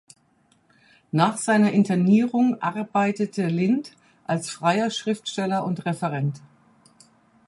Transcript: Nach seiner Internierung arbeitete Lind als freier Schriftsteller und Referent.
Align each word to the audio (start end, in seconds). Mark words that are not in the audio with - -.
Nach 1.11 1.37
seiner 1.37 1.73
Internierung 1.73 2.59
arbeitete 2.59 3.45
Lind 3.45 3.91
als 4.25 4.49
freier 4.49 4.89
Schriftsteller 4.89 5.63
und 5.63 5.85
Referent. 5.85 6.41